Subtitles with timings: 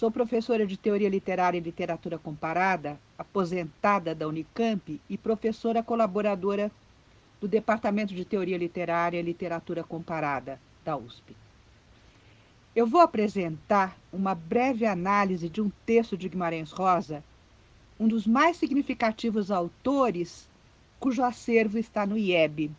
[0.00, 6.72] sou professora de Teoria Literária e Literatura Comparada, aposentada da Unicamp e professora colaboradora
[7.38, 11.36] do Departamento de Teoria Literária e Literatura Comparada da USP.
[12.74, 17.22] Eu vou apresentar uma breve análise de um texto de Guimarães Rosa,
[17.98, 20.48] um dos mais significativos autores
[20.98, 22.70] cujo acervo está no IEB.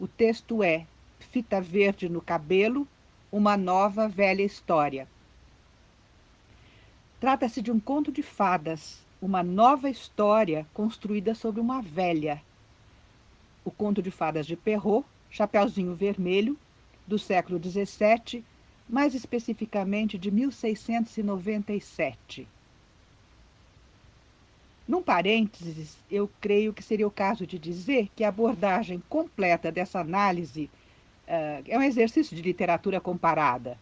[0.00, 0.86] O texto é
[1.18, 2.88] Fita Verde no Cabelo,
[3.30, 5.06] uma nova velha história.
[7.20, 12.40] Trata-se de um conto de fadas, uma nova história construída sobre uma velha.
[13.64, 16.56] O conto de fadas de Perrault, Chapeuzinho Vermelho,
[17.08, 18.44] do século XVII,
[18.88, 22.46] mais especificamente de 1697.
[24.86, 29.98] Num parênteses, eu creio que seria o caso de dizer que a abordagem completa dessa
[29.98, 30.70] análise
[31.26, 33.76] uh, é um exercício de literatura comparada.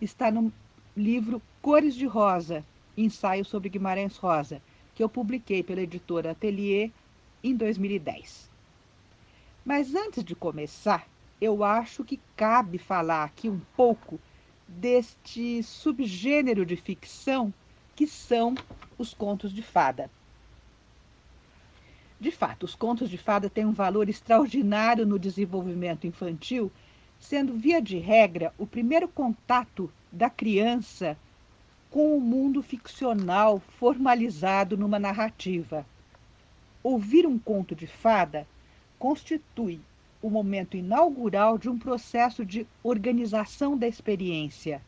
[0.00, 0.52] Está no
[0.96, 2.64] livro Cores de Rosa,
[2.96, 4.60] ensaio sobre Guimarães Rosa,
[4.94, 6.90] que eu publiquei pela editora Atelier
[7.42, 8.50] em 2010.
[9.64, 11.08] Mas antes de começar,
[11.40, 14.20] eu acho que cabe falar aqui um pouco
[14.66, 17.52] deste subgênero de ficção
[17.94, 18.54] que são
[18.98, 20.10] os contos de fada.
[22.18, 26.72] De fato, os contos de fada têm um valor extraordinário no desenvolvimento infantil,
[27.18, 31.18] sendo, via de regra, o primeiro contato da criança
[31.94, 35.86] com o mundo ficcional formalizado numa narrativa.
[36.82, 38.48] Ouvir um conto de fada
[38.98, 39.80] constitui
[40.20, 44.82] o momento inaugural de um processo de organização da experiência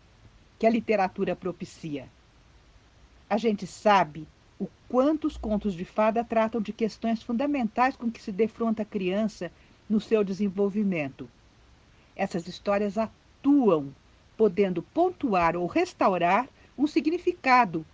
[0.59, 2.09] que a literatura propicia.
[3.31, 4.27] A gente sabe
[4.59, 8.85] o quanto os contos de fada tratam de questões fundamentais com que se defronta a
[8.85, 9.53] criança
[9.89, 11.31] no seu desenvolvimento.
[12.17, 13.95] Essas histórias atuam,
[14.37, 16.49] podendo pontuar ou restaurar
[16.79, 17.85] um significado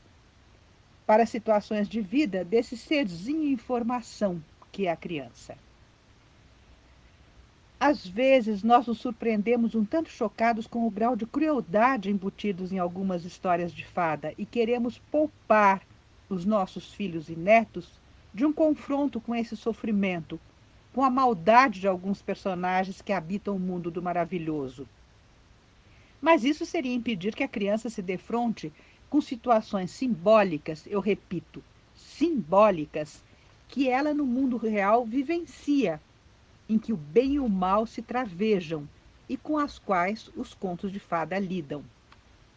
[1.07, 5.57] para situações de vida desse serzinho em formação que é a criança.
[7.79, 12.79] Às vezes, nós nos surpreendemos um tanto chocados com o grau de crueldade embutidos em
[12.79, 15.83] algumas histórias de fada e queremos poupar
[16.29, 18.01] os nossos filhos e netos
[18.33, 20.41] de um confronto com esse sofrimento,
[20.95, 24.89] com a maldade de alguns personagens que habitam o mundo do maravilhoso.
[26.23, 28.73] Mas isso seria impedir que a criança se defronte
[29.11, 31.63] com situações simbólicas, eu repito,
[31.93, 33.25] simbólicas,
[33.69, 36.01] que ela no mundo real vivencia
[36.69, 38.89] em que o bem e o mal se travejam
[39.29, 41.85] e com as quais os contos de fada lidam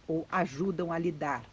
[0.07, 1.43] ou ajudam a lidar.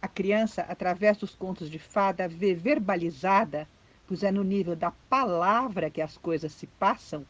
[0.00, 3.68] A criança, através dos contos de fada, vê verbalizada,
[4.06, 7.26] pois é no nível da palavra que as coisas se passam,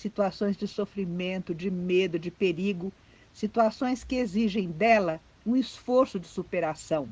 [0.00, 2.92] situações de sofrimento, de medo, de perigo,
[3.32, 7.08] situações que exigem dela um esforço de superação.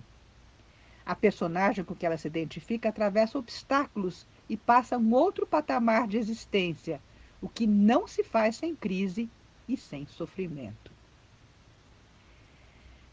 [1.05, 6.19] A personagem com que ela se identifica atravessa obstáculos e passa um outro patamar de
[6.19, 7.01] existência,
[7.41, 9.29] o que não se faz sem crise
[9.69, 10.91] e sem sofrimento.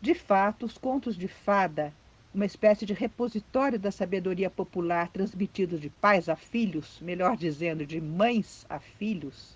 [0.01, 1.93] De fato, os contos de fada,
[2.33, 8.01] uma espécie de repositório da sabedoria popular transmitido de pais a filhos, melhor dizendo, de
[8.01, 9.54] mães a filhos,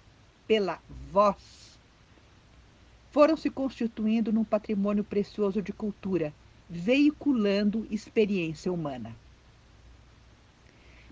[0.49, 1.79] pela voz,
[3.09, 6.33] foram se constituindo num patrimônio precioso de cultura,
[6.69, 9.15] veiculando experiência humana.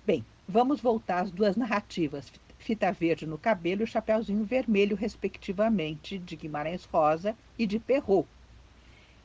[0.06, 6.38] Bem, Vamos voltar às duas narrativas, Fita Verde no Cabelo e Chapeuzinho Vermelho, respectivamente, de
[6.38, 8.30] Guimarães Rosa e de Perrault.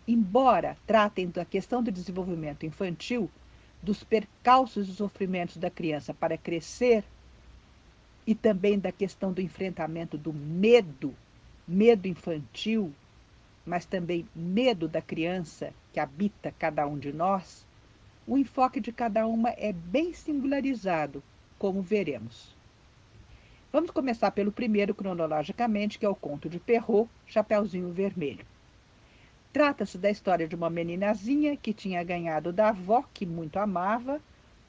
[0.06, 3.31] Embora tratem da questão do desenvolvimento infantil,
[3.81, 7.05] dos percalços e sofrimentos da criança para crescer
[8.26, 11.14] e também da questão do enfrentamento do medo,
[11.66, 12.92] medo infantil,
[13.66, 17.66] mas também medo da criança que habita cada um de nós,
[18.26, 21.22] o enfoque de cada uma é bem singularizado,
[21.58, 22.54] como veremos.
[23.72, 28.44] Vamos começar pelo primeiro cronologicamente, que é o conto de Perrault, Chapeuzinho Vermelho.
[29.52, 34.20] Trata-se da história de uma meninazinha que tinha ganhado da avó, que muito amava,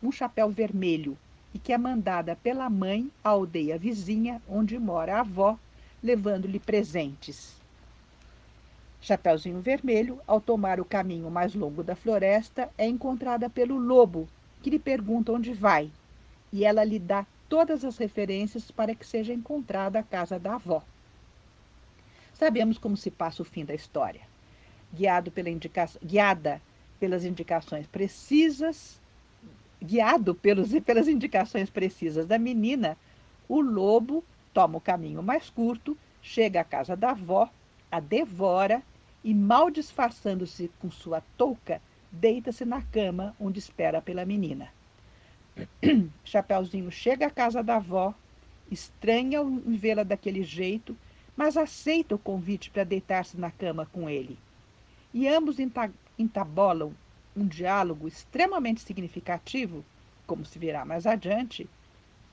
[0.02, 1.18] um chapéu vermelho
[1.54, 5.58] e que é mandada pela mãe à aldeia vizinha, onde mora a avó,
[6.02, 7.56] levando-lhe presentes.
[9.02, 14.28] Chapeuzinho Vermelho, ao tomar o caminho mais longo da floresta, é encontrada pelo lobo,
[14.62, 15.92] que lhe pergunta onde vai.
[16.54, 20.84] e ela lhe dá todas as referências para que seja encontrada a casa da avó.
[22.36, 24.22] Sabemos como se passa o fim da história.
[24.94, 25.90] Guiado pela indica...
[26.04, 26.62] Guiada
[27.00, 29.02] pelas indicações precisas,
[29.84, 32.98] guiado pelos, pelas indicações precisas da menina,
[33.50, 37.50] o lobo toma o caminho mais curto, chega à casa da avó,
[37.92, 38.82] a devora
[39.24, 41.82] e, mal disfarçando-se com sua touca,
[42.12, 44.70] deita-se na cama onde espera pela menina.
[46.24, 48.14] Chapeuzinho chega à casa da avó,
[48.72, 50.96] estranha vê-la daquele jeito,
[51.36, 54.38] mas aceita o convite para deitar-se na cama com ele.
[55.14, 55.58] E ambos
[56.18, 56.94] entabolam
[57.36, 59.84] um diálogo extremamente significativo,
[60.26, 61.68] como se verá mais adiante,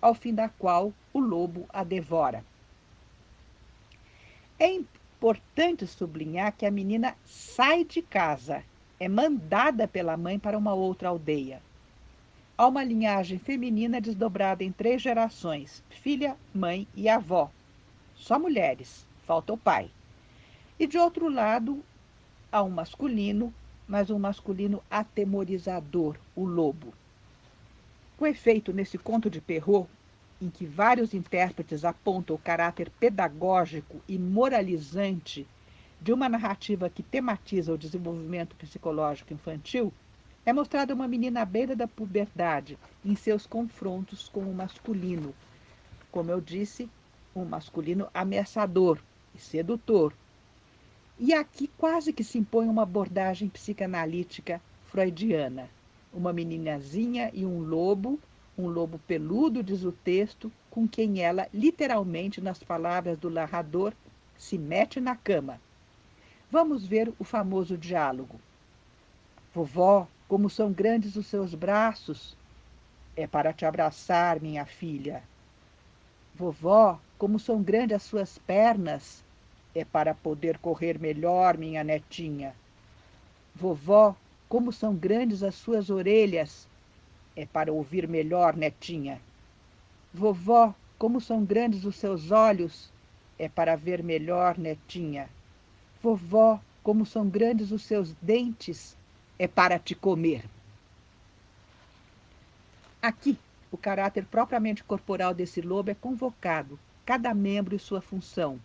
[0.00, 2.44] ao fim da qual o lobo a devora.
[4.58, 8.62] É importante sublinhar que a menina sai de casa,
[8.98, 11.62] é mandada pela mãe para uma outra aldeia.
[12.56, 17.50] Há uma linhagem feminina desdobrada em três gerações: filha, mãe e avó.
[18.14, 19.90] Só mulheres, falta o pai.
[20.78, 21.82] E de outro lado,
[22.52, 23.52] há um masculino,
[23.90, 26.94] mas um masculino atemorizador, o lobo.
[28.16, 29.90] Com efeito, nesse conto de Perrault,
[30.40, 35.44] em que vários intérpretes apontam o caráter pedagógico e moralizante
[36.00, 39.92] de uma narrativa que tematiza o desenvolvimento psicológico infantil,
[40.46, 45.34] é mostrada uma menina à beira da puberdade em seus confrontos com o masculino.
[46.12, 46.88] Como eu disse,
[47.34, 49.00] um masculino ameaçador
[49.34, 50.14] e sedutor.
[51.22, 55.68] E aqui quase que se impõe uma abordagem psicanalítica freudiana.
[56.14, 58.18] Uma meninazinha e um lobo,
[58.56, 63.92] um lobo peludo, diz o texto, com quem ela, literalmente, nas palavras do narrador,
[64.38, 65.60] se mete na cama.
[66.50, 68.40] Vamos ver o famoso diálogo.
[69.54, 72.34] Vovó, como são grandes os seus braços.
[73.14, 75.22] É para te abraçar, minha filha.
[76.34, 79.22] Vovó, como são grandes as suas pernas.
[79.74, 82.54] É para poder correr melhor, minha netinha.
[83.54, 84.16] Vovó,
[84.48, 86.66] como são grandes as suas orelhas.
[87.36, 89.20] É para ouvir melhor, netinha.
[90.12, 92.90] Vovó, como são grandes os seus olhos.
[93.38, 95.28] É para ver melhor, netinha.
[96.02, 98.96] Vovó, como são grandes os seus dentes
[99.38, 100.44] é para te comer.
[103.00, 103.38] Aqui,
[103.72, 108.60] o caráter propriamente corporal desse lobo é convocado, cada membro e sua função.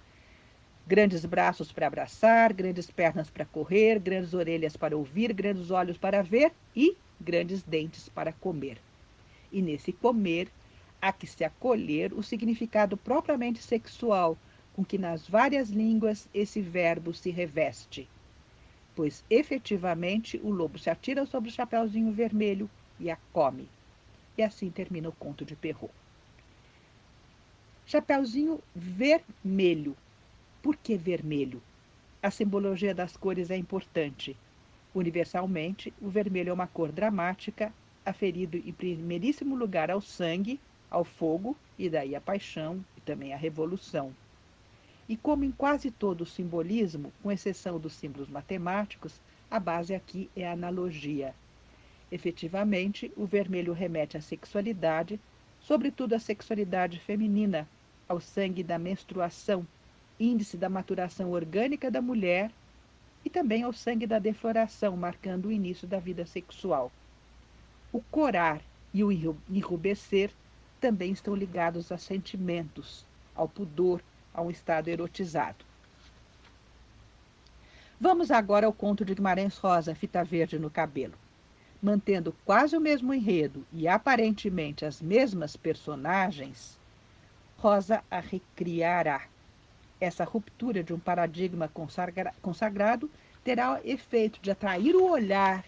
[0.87, 6.21] Grandes braços para abraçar, grandes pernas para correr, grandes orelhas para ouvir, grandes olhos para
[6.21, 8.77] ver e grandes dentes para comer.
[9.51, 10.47] E nesse comer
[11.01, 14.37] há que se acolher o significado propriamente sexual
[14.73, 18.07] com que nas várias línguas esse verbo se reveste
[18.95, 23.67] pois efetivamente o lobo se atira sobre o chapeuzinho vermelho e a come.
[24.37, 25.93] E assim termina o conto de Perrault.
[27.85, 29.95] Chapeuzinho vermelho.
[30.65, 31.61] Por que vermelho?
[32.23, 34.35] A simbologia das cores é importante.
[34.95, 37.71] Universalmente, o vermelho é uma cor dramática,
[38.03, 40.59] aferido em primeiríssimo lugar ao sangue,
[40.89, 44.11] ao fogo e daí à paixão e também à revolução.
[45.07, 49.21] E como em quase todo o simbolismo, com exceção dos símbolos matemáticos,
[49.51, 51.35] a base aqui é a analogia.
[52.11, 55.19] Efetivamente, o vermelho remete à sexualidade,
[55.59, 57.69] sobretudo à sexualidade feminina,
[58.09, 59.63] ao sangue da menstruação,
[60.19, 62.51] índice da maturação orgânica da mulher,
[63.23, 66.91] e também ao sangue da defloração, marcando o início da vida sexual.
[67.91, 68.61] O corar
[68.93, 69.11] e o
[69.49, 70.31] enrubescer
[70.79, 73.05] também estão ligados a sentimentos,
[73.35, 74.01] ao pudor,
[74.33, 75.65] a um estado erotizado.
[77.99, 81.15] Vamos agora ao conto de Guimarães Rosa, Fita Verde no Cabelo.
[81.81, 86.77] Mantendo quase o mesmo enredo e aparentemente as mesmas personagens,
[87.57, 89.23] Rosa a recriará.
[90.05, 93.09] Essa ruptura de um paradigma consagra consagrado
[93.43, 95.65] terá o efeito de atrair o olhar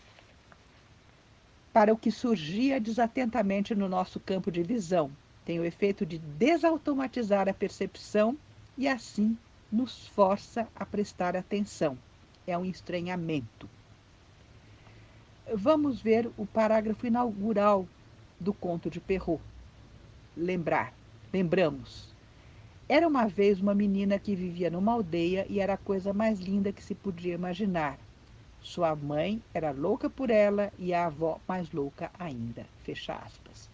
[1.73, 5.09] para o que surgia desatentamente no nosso campo de visão.
[5.43, 8.37] Tem o efeito de desautomatizar a percepção
[8.77, 9.35] e assim
[9.71, 11.97] nos força a prestar atenção.
[12.45, 13.67] É um estranhamento.
[15.51, 17.87] Vamos ver o parágrafo inaugural
[18.39, 19.41] do conto de Perrault.
[20.35, 20.93] Lembrar,
[21.33, 22.15] lembramos.
[22.89, 26.71] Era uma vez uma menina que vivia numa aldeia e era a coisa mais linda
[26.71, 27.99] que se podia imaginar.
[28.61, 32.65] Sua mãe era louca por ela e a avó mais louca ainda.
[32.83, 33.69] Fecha aspas.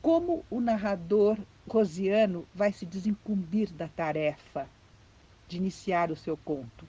[0.00, 1.36] Como o narrador
[1.68, 4.66] Rosiano vai se desincumbir da tarefa
[5.46, 6.86] de iniciar o seu conto.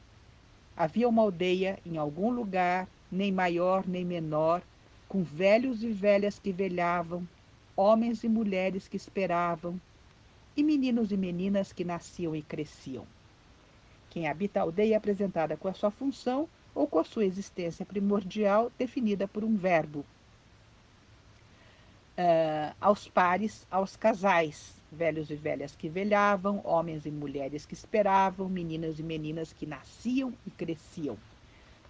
[0.76, 4.62] Havia uma aldeia em algum lugar, nem maior nem menor,
[5.10, 7.28] com velhos e velhas que velhavam,
[7.76, 9.80] homens e mulheres que esperavam,
[10.60, 13.08] e meninos e meninas que nasciam e cresciam.
[14.10, 17.86] Quem habita a aldeia é apresentada com a sua função ou com a sua existência
[17.86, 20.00] primordial definida por um verbo.
[22.18, 28.50] Uh, aos pares, aos casais, velhos e velhas que velhavam, homens e mulheres que esperavam,
[28.50, 31.18] meninos e meninas que nasciam e cresciam.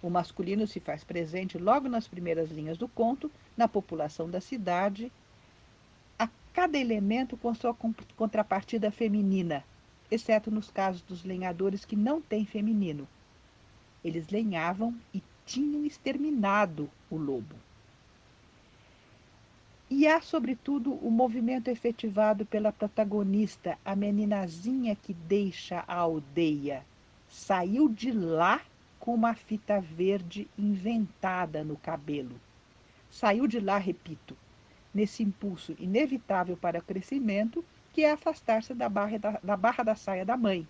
[0.00, 5.10] O masculino se faz presente logo nas primeiras linhas do conto, na população da cidade,
[6.52, 7.74] cada elemento com sua
[8.16, 9.64] contrapartida feminina,
[10.10, 13.06] exceto nos casos dos lenhadores que não têm feminino.
[14.04, 17.54] Eles lenhavam e tinham exterminado o lobo.
[19.88, 26.86] E há, sobretudo, o movimento efetivado pela protagonista, a meninazinha que deixa a aldeia.
[27.28, 28.60] Saiu de lá
[29.00, 32.40] com uma fita verde inventada no cabelo.
[33.10, 34.36] Saiu de lá, repito,
[34.92, 40.24] nesse impulso inevitável para o crescimento, que é afastar-se da barra da, barra da saia
[40.24, 40.66] da mãe,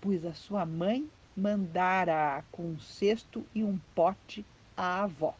[0.00, 4.44] pois a sua mãe mandara com um cesto e um pote
[4.76, 5.34] à avó.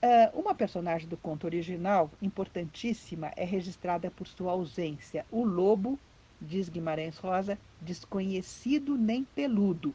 [0.00, 5.26] Uh, uma personagem do conto original, importantíssima, é registrada por sua ausência.
[5.30, 5.98] O lobo,
[6.40, 9.92] diz Guimarães Rosa, desconhecido nem peludo.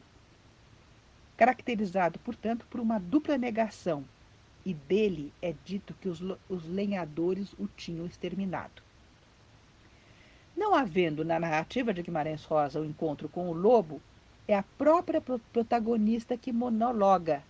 [1.38, 4.04] Caracterizado, portanto, por uma dupla negação,
[4.64, 8.82] e dele é dito que os, os lenhadores o tinham exterminado.
[10.56, 14.00] Não havendo na narrativa de Guimarães Rosa o encontro com o lobo,
[14.46, 17.42] é a própria protagonista que monologa.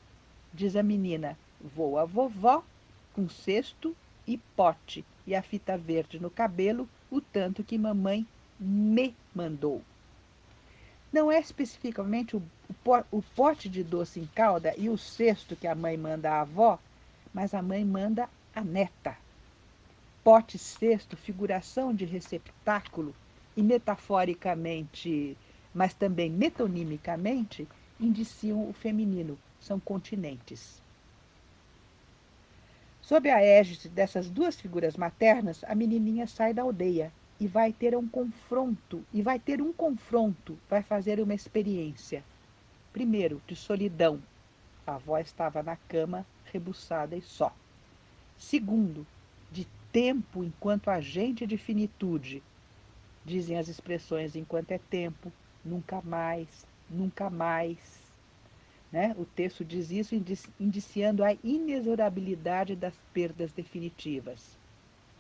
[0.53, 2.65] Diz a menina: Vou a vovó
[3.13, 3.95] com cesto
[4.27, 8.27] e pote e a fita verde no cabelo, o tanto que mamãe
[8.59, 9.83] me mandou.
[11.13, 12.43] Não é especificamente o,
[13.13, 16.79] o, pote de doce em calda e o cesto que a mãe manda à avó,
[17.35, 19.17] mas a mãe manda a neta.
[20.23, 23.15] Pote cesto, figuração de receptáculo
[23.57, 25.37] e metaforicamente,
[25.75, 27.69] mas também metonimicamente,
[28.01, 30.81] indiciam o feminino, são continentes.
[33.03, 37.95] Sob a égide dessas duas figuras maternas, a menininha sai da aldeia e vai ter
[37.95, 42.25] um confronto, e vai ter um confronto, vai fazer uma experiência.
[42.93, 44.23] Primeiro, de solidão.
[44.87, 46.25] A avó estava na cama,
[46.55, 47.55] rebuçada e só.
[48.39, 49.07] Segundo,
[49.51, 52.43] de tempo enquanto agente de finitude.
[53.25, 55.33] Dizem as expressões enquanto é tempo,
[55.65, 57.79] nunca mais, nunca mais.
[58.91, 59.15] Né?
[59.19, 60.15] O texto diz isso
[60.59, 64.57] indiciando a inexorabilidade das perdas definitivas.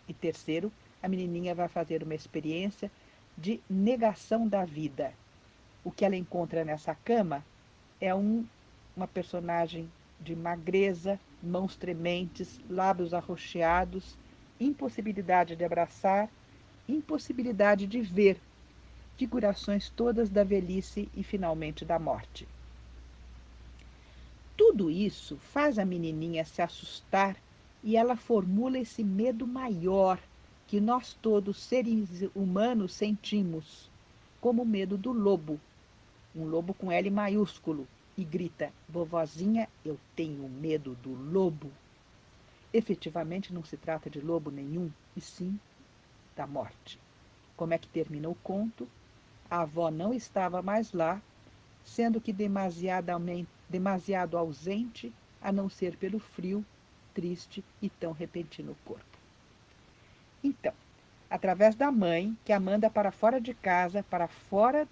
[0.09, 0.73] E terceiro,
[1.03, 2.91] a menininha vai fazer uma experiência
[3.37, 5.12] de negação da vida.
[5.83, 7.45] O que ela encontra nessa cama
[8.00, 8.45] é um,
[8.97, 9.91] uma personagem
[10.25, 14.16] de magreza, mãos trementes, lábios arroxeados,
[14.59, 16.31] impossibilidade de abraçar,
[16.88, 18.40] impossibilidade de ver,
[19.16, 22.49] figurações todas da velhice e finalmente da morte.
[24.57, 27.37] Tudo isso faz a menininha se assustar
[27.83, 30.19] e ela formula esse medo maior
[30.66, 33.90] que nós todos, seres humanos, sentimos,
[34.40, 35.61] como o medo do lobo,
[36.35, 41.71] um lobo com L maiúsculo, e grita: Vovozinha, eu tenho medo do lobo.
[42.73, 45.59] Efetivamente não se trata de lobo nenhum, e sim
[46.37, 46.99] da morte.
[47.56, 48.88] Como é que termina o conto?
[49.50, 51.23] A avó não estava mais lá,
[51.85, 56.64] sendo que demasiadamente demasiado ausente, a não ser pelo frio,
[57.12, 59.18] triste e tão repentino corpo.
[60.42, 60.73] Então,
[61.30, 64.87] através da mãe, que a manda para fora de casa, para fora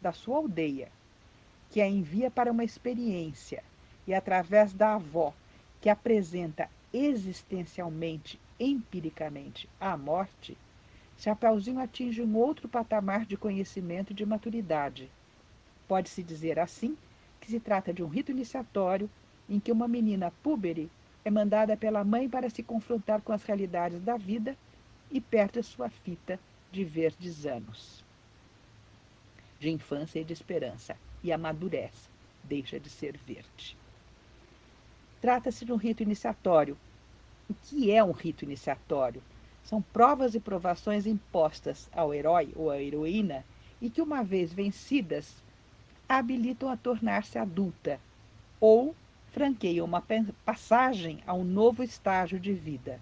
[0.00, 0.88] da sua aldeia,
[1.70, 3.62] que a envia para uma experiência,
[4.06, 5.34] e através da avó,
[5.80, 10.56] que apresenta existencialmente, empiricamente, a morte,
[11.18, 15.10] Chapeuzinho atinge um outro patamar de conhecimento e de maturidade.
[15.88, 16.96] Pode-se dizer assim
[17.40, 19.10] que se trata de um rito iniciatório
[19.48, 20.88] em que uma menina púbere
[21.24, 24.56] é mandada pela mãe para se confrontar com as realidades da vida
[25.10, 26.38] e perde sua fita
[26.70, 28.04] de verdes anos.
[29.58, 30.96] De infância e de esperança,
[31.28, 32.08] e amadurece,
[32.42, 33.76] deixa de ser verde.
[35.20, 36.76] Trata-se de um rito iniciatório.
[37.48, 39.22] O que é um rito iniciatório?
[39.62, 43.44] São provas e provações impostas ao herói ou à heroína
[43.80, 45.42] e que, uma vez vencidas,
[46.08, 48.00] habilitam a tornar-se adulta
[48.58, 48.94] ou
[49.30, 50.02] franqueiam uma
[50.44, 52.98] passagem a um novo estágio de vida.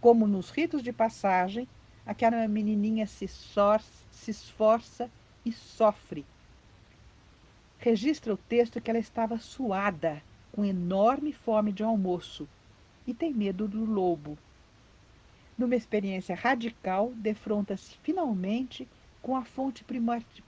[0.00, 1.68] Como nos ritos de passagem,
[2.04, 5.10] aquela menininha se, se esforça
[5.44, 6.26] e sofre.
[7.86, 12.48] Registra o texto que ela estava suada, com enorme fome de almoço,
[13.06, 14.36] e tem medo do lobo.
[15.56, 18.88] numa experiência radical, defronta-se finalmente
[19.22, 19.84] com a fonte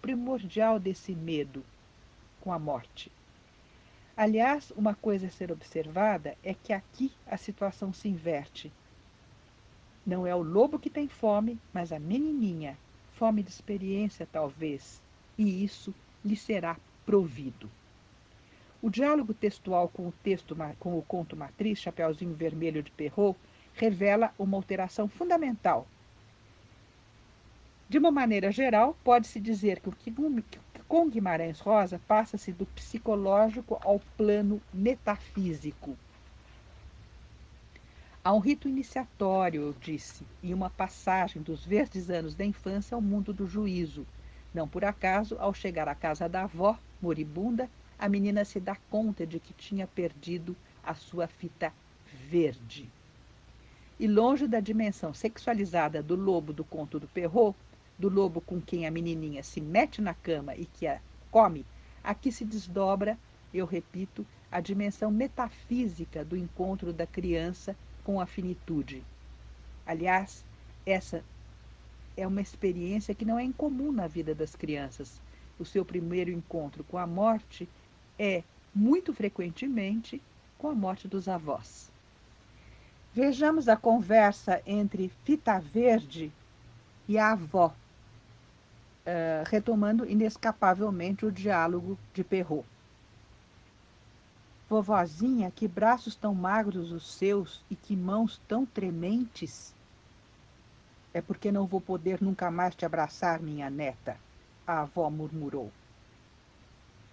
[0.02, 1.64] primordial desse medo,
[2.40, 3.08] com a morte.
[4.16, 8.72] Aliás, uma coisa a ser observada é que aqui a situação se inverte.
[10.04, 12.76] Não é o lobo que tem fome, mas a menininha,
[13.12, 15.00] fome de experiência talvez,
[15.38, 16.76] e isso lhe será
[17.08, 17.70] provido.
[18.82, 23.40] O diálogo textual com o texto com o conto matriz Chapeuzinho Vermelho de Perrault
[23.72, 25.88] revela uma alteração fundamental.
[27.88, 30.10] De uma maneira geral, pode-se dizer que o que
[30.86, 35.96] com Guimarães Rosa passa-se do psicológico ao plano metafísico.
[38.22, 43.00] Há um rito iniciatório, eu disse, e uma passagem dos verdes anos da infância ao
[43.00, 44.06] mundo do juízo.
[44.54, 49.26] Não por acaso, ao chegar à casa da avó, moribunda, a menina se dá conta
[49.26, 51.72] de que tinha perdido a sua fita
[52.28, 52.88] verde.
[53.98, 57.56] E longe da dimensão sexualizada do lobo do conto do Perrault,
[57.98, 61.00] do lobo com quem a menininha se mete na cama e que a
[61.30, 61.66] come,
[62.02, 63.18] aqui se desdobra,
[63.52, 69.02] eu repito, a dimensão metafísica do encontro da criança com a finitude.
[69.84, 70.44] Aliás,
[70.86, 71.22] essa
[72.18, 75.20] é uma experiência que não é incomum na vida das crianças.
[75.58, 77.68] O seu primeiro encontro com a morte
[78.18, 78.42] é,
[78.74, 80.20] muito frequentemente,
[80.58, 81.90] com a morte dos avós.
[83.14, 86.32] Vejamos a conversa entre Fita Verde
[87.08, 92.66] e a avó, uh, retomando inescapavelmente o diálogo de Perrault.
[94.68, 99.74] Vovozinha, que braços tão magros os seus e que mãos tão trementes.
[101.12, 104.16] É porque não vou poder nunca mais te abraçar, minha neta,
[104.66, 105.72] a avó murmurou.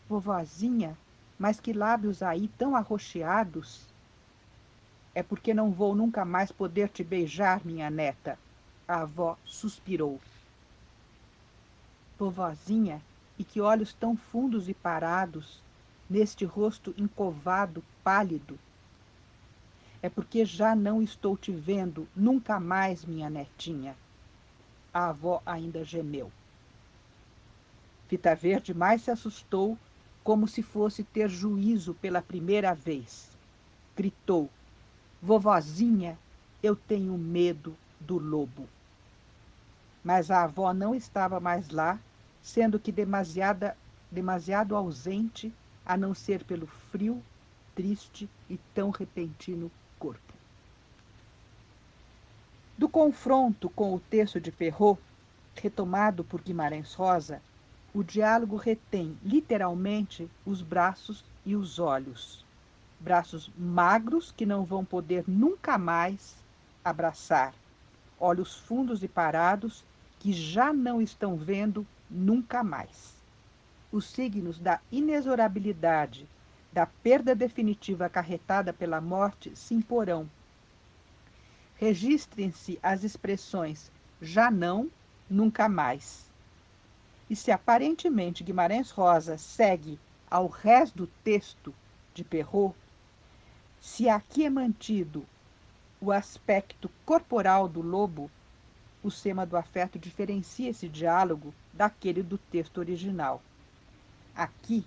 [0.07, 0.97] Vovozinha,
[1.39, 3.93] mas que lábios aí tão arroxeados.
[5.13, 8.37] É porque não vou nunca mais poder te beijar, minha neta,
[8.87, 10.19] a avó suspirou.
[12.17, 13.01] Vovozinha,
[13.37, 15.63] e que olhos tão fundos e parados,
[16.09, 18.59] neste rosto encovado, pálido.
[20.05, 23.95] É porque já não estou te vendo nunca mais, minha netinha.
[24.93, 26.31] A avó ainda gemeu.
[28.07, 29.75] Fita Verde mais se assustou,
[30.23, 33.31] como se fosse ter juízo pela primeira vez.
[33.97, 34.47] Gritou:
[35.19, 36.19] Vovozinha,
[36.61, 38.69] eu tenho medo do lobo.
[40.03, 41.99] Mas a avó não estava mais lá,
[42.43, 43.75] sendo que demasiada,
[44.11, 45.51] demasiado ausente
[45.83, 47.23] a não ser pelo frio,
[47.73, 49.71] triste e tão repentino.
[52.77, 55.01] Do confronto com o texto de Perrault,
[55.55, 57.41] retomado por Guimarães Rosa,
[57.93, 62.45] o diálogo retém literalmente os braços e os olhos.
[62.99, 66.35] Braços magros que não vão poder nunca mais
[66.83, 67.53] abraçar.
[68.19, 69.83] Olhos fundos e parados
[70.19, 73.15] que já não estão vendo nunca mais
[73.95, 76.27] os signos da inexorabilidade,
[76.71, 80.29] da perda definitiva acarretada pela morte se imporão.
[81.77, 84.89] Registrem-se as expressões já não,
[85.29, 86.31] nunca mais.
[87.29, 91.73] E se aparentemente Guimarães Rosa segue ao resto do texto
[92.13, 92.75] de Perrault,
[93.81, 95.25] se aqui é mantido
[95.99, 98.31] o aspecto corporal do lobo,
[99.03, 103.41] o sema do afeto diferencia esse diálogo daquele do texto original.
[104.33, 104.85] Aqui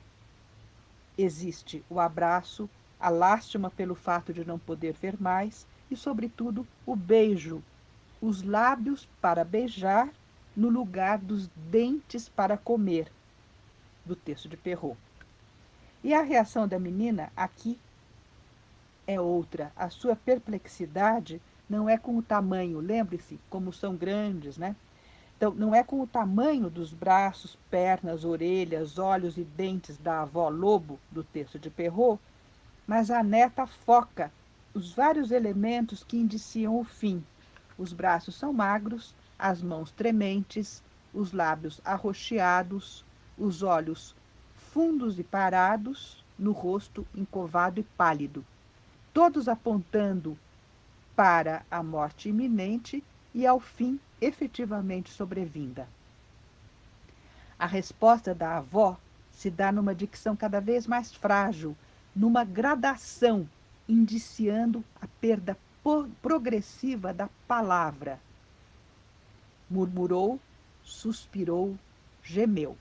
[1.16, 6.94] existe o abraço, a lástima pelo fato de não poder ver mais e, sobretudo, o
[6.94, 7.62] beijo,
[8.20, 10.10] os lábios para beijar
[10.56, 13.10] no lugar dos dentes para comer,
[14.04, 14.98] do texto de Perrault.
[16.02, 17.78] E a reação da menina aqui
[19.06, 19.72] é outra.
[19.76, 24.74] A sua perplexidade não é com o tamanho, lembre-se como são grandes, né?
[25.36, 30.48] Então, não é com o tamanho dos braços, pernas, orelhas, olhos e dentes da avó
[30.48, 32.20] lobo, do texto de Perrault,
[32.86, 34.32] mas a neta foca
[34.74, 37.24] os vários elementos que indiciam o fim.
[37.76, 43.04] Os braços são magros, as mãos trementes, os lábios arroxeados,
[43.36, 44.14] os olhos
[44.54, 48.44] fundos e parados, no rosto encovado e pálido,
[49.12, 50.38] todos apontando
[51.16, 53.02] para a morte iminente
[53.34, 55.88] e ao fim efetivamente sobrevinda.
[57.58, 58.96] A resposta da avó
[59.32, 61.76] se dá numa dicção cada vez mais frágil,
[62.14, 63.48] numa gradação,
[63.88, 65.56] indiciando a perda
[66.20, 68.20] progressiva da palavra.
[69.70, 70.38] Murmurou,
[70.84, 71.78] suspirou,
[72.22, 72.76] gemeu.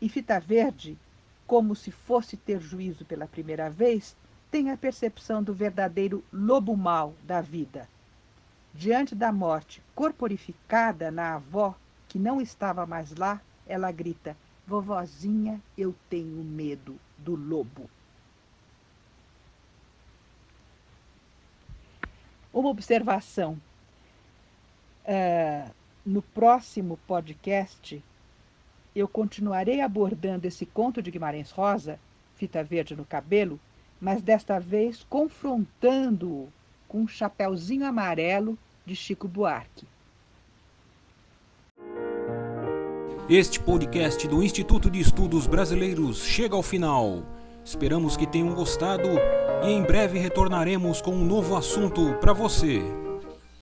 [0.00, 0.98] E Fita Verde,
[1.46, 4.14] como se fosse ter juízo pela primeira vez,
[4.50, 7.88] tem a percepção do verdadeiro lobo mau da vida
[8.72, 11.74] Diante da morte corporificada na avó,
[12.08, 17.90] que não estava mais lá, ela grita: Vovozinha, eu tenho medo do lobo.
[22.60, 23.58] Uma observação.
[25.06, 25.70] Uh,
[26.04, 28.04] no próximo podcast,
[28.94, 31.98] eu continuarei abordando esse conto de Guimarães Rosa,
[32.36, 33.58] Fita Verde no Cabelo,
[33.98, 36.52] mas desta vez confrontando-o
[36.86, 39.86] com um chapéuzinho amarelo de Chico Buarque.
[43.26, 47.22] Este podcast do Instituto de Estudos Brasileiros chega ao final.
[47.64, 49.08] Esperamos que tenham gostado
[49.62, 52.99] e em breve retornaremos com um novo assunto para você.